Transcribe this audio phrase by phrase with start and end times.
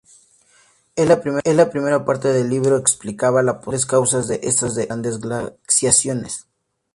[0.95, 1.09] En
[1.57, 6.47] la primera parte del libro explicaba las posibles causas de esas grandes glaciaciones.